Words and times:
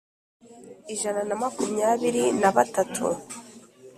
ijana 0.93 1.21
na 1.29 1.35
makumyabiri 1.41 2.23
na 2.41 2.49
batatu 2.55 3.05